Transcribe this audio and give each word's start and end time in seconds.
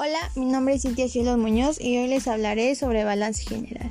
Hola, 0.00 0.30
mi 0.36 0.44
nombre 0.44 0.74
es 0.74 0.82
Cintia 0.82 1.08
Cielo 1.08 1.36
Muñoz 1.36 1.80
y 1.80 1.98
hoy 1.98 2.06
les 2.06 2.28
hablaré 2.28 2.76
sobre 2.76 3.02
balance 3.02 3.42
general. 3.42 3.90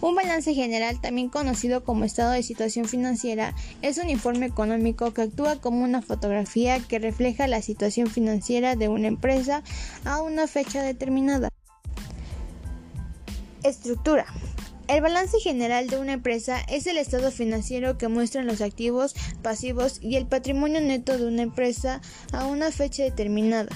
Un 0.00 0.14
balance 0.14 0.54
general, 0.54 0.98
también 1.02 1.28
conocido 1.28 1.84
como 1.84 2.06
estado 2.06 2.30
de 2.30 2.42
situación 2.42 2.86
financiera, 2.86 3.54
es 3.82 3.98
un 3.98 4.08
informe 4.08 4.46
económico 4.46 5.12
que 5.12 5.20
actúa 5.20 5.60
como 5.60 5.84
una 5.84 6.00
fotografía 6.00 6.80
que 6.80 6.98
refleja 6.98 7.46
la 7.46 7.60
situación 7.60 8.06
financiera 8.06 8.74
de 8.74 8.88
una 8.88 9.06
empresa 9.06 9.62
a 10.06 10.22
una 10.22 10.46
fecha 10.46 10.82
determinada. 10.82 11.50
Estructura. 13.64 14.24
El 14.88 15.02
balance 15.02 15.38
general 15.40 15.88
de 15.88 15.98
una 15.98 16.14
empresa 16.14 16.62
es 16.70 16.86
el 16.86 16.96
estado 16.96 17.30
financiero 17.30 17.98
que 17.98 18.08
muestran 18.08 18.46
los 18.46 18.62
activos, 18.62 19.14
pasivos 19.42 19.98
y 20.00 20.16
el 20.16 20.24
patrimonio 20.24 20.80
neto 20.80 21.18
de 21.18 21.26
una 21.26 21.42
empresa 21.42 22.00
a 22.32 22.46
una 22.46 22.70
fecha 22.70 23.02
determinada. 23.02 23.68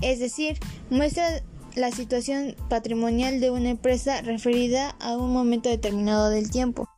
Es 0.00 0.18
decir, 0.18 0.58
muestra 0.90 1.42
la 1.74 1.90
situación 1.90 2.54
patrimonial 2.68 3.40
de 3.40 3.50
una 3.50 3.70
empresa 3.70 4.20
referida 4.22 4.90
a 5.00 5.16
un 5.16 5.32
momento 5.32 5.68
determinado 5.68 6.30
del 6.30 6.50
tiempo. 6.50 6.88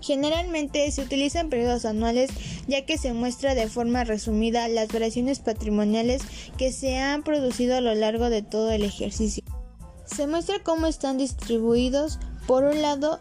Generalmente 0.00 0.90
se 0.90 1.02
utilizan 1.02 1.50
periodos 1.50 1.84
anuales 1.84 2.30
ya 2.66 2.86
que 2.86 2.98
se 2.98 3.12
muestra 3.14 3.54
de 3.54 3.68
forma 3.68 4.04
resumida 4.04 4.68
las 4.68 4.88
variaciones 4.88 5.40
patrimoniales 5.40 6.22
que 6.56 6.72
se 6.72 6.98
han 6.98 7.22
producido 7.22 7.76
a 7.76 7.80
lo 7.80 7.94
largo 7.94 8.30
de 8.30 8.42
todo 8.42 8.70
el 8.70 8.84
ejercicio. 8.84 9.42
Se 10.04 10.26
muestra 10.26 10.62
cómo 10.62 10.86
están 10.86 11.18
distribuidos 11.18 12.18
por 12.46 12.64
un 12.64 12.80
lado, 12.80 13.20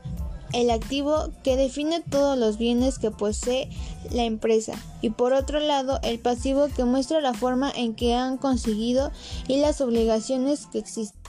el 0.54 0.70
activo 0.70 1.30
que 1.44 1.56
define 1.56 2.02
todos 2.02 2.38
los 2.38 2.58
bienes 2.58 3.00
que 3.00 3.12
posee 3.12 3.70
la 4.12 4.24
empresa 4.24 4.73
y 5.02 5.10
por 5.10 5.34
otro 5.34 5.60
lado 5.60 6.00
el 6.04 6.20
pasivo 6.20 6.68
que 6.76 6.86
muestra 6.86 7.22
la 7.22 7.34
forma 7.34 7.72
en 7.76 7.95
que 7.95 8.16
han 8.16 8.38
conseguido 8.38 9.12
y 9.48 9.58
las 9.58 9.81
obligaciones 9.81 10.67
que 10.67 10.80
existen. 10.80 11.20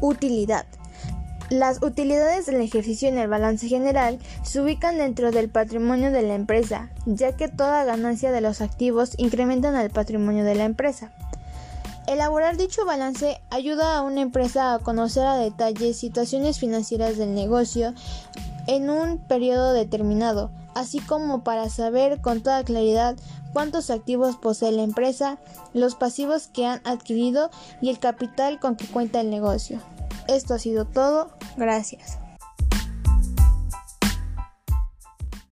Utilidad. 0.00 0.66
Las 1.50 1.82
utilidades 1.82 2.46
del 2.46 2.62
ejercicio 2.62 3.08
en 3.08 3.18
el 3.18 3.28
balance 3.28 3.68
general 3.68 4.18
se 4.42 4.60
ubican 4.60 4.96
dentro 4.96 5.32
del 5.32 5.50
patrimonio 5.50 6.10
de 6.10 6.22
la 6.22 6.34
empresa, 6.34 6.90
ya 7.04 7.36
que 7.36 7.48
toda 7.48 7.84
ganancia 7.84 8.32
de 8.32 8.40
los 8.40 8.62
activos 8.62 9.12
incrementan 9.18 9.76
el 9.76 9.90
patrimonio 9.90 10.44
de 10.44 10.54
la 10.54 10.64
empresa. 10.64 11.12
Elaborar 12.12 12.58
dicho 12.58 12.84
balance 12.84 13.40
ayuda 13.48 13.96
a 13.96 14.02
una 14.02 14.20
empresa 14.20 14.74
a 14.74 14.78
conocer 14.80 15.24
a 15.24 15.38
detalle 15.38 15.94
situaciones 15.94 16.58
financieras 16.58 17.16
del 17.16 17.34
negocio 17.34 17.94
en 18.66 18.90
un 18.90 19.16
periodo 19.16 19.72
determinado, 19.72 20.50
así 20.74 21.00
como 21.00 21.42
para 21.42 21.70
saber 21.70 22.20
con 22.20 22.42
toda 22.42 22.64
claridad 22.64 23.16
cuántos 23.54 23.88
activos 23.88 24.36
posee 24.36 24.72
la 24.72 24.82
empresa, 24.82 25.38
los 25.72 25.94
pasivos 25.94 26.48
que 26.48 26.66
han 26.66 26.82
adquirido 26.84 27.50
y 27.80 27.88
el 27.88 27.98
capital 27.98 28.60
con 28.60 28.76
que 28.76 28.86
cuenta 28.88 29.22
el 29.22 29.30
negocio. 29.30 29.80
Esto 30.28 30.52
ha 30.52 30.58
sido 30.58 30.84
todo. 30.84 31.30
Gracias. 31.56 32.18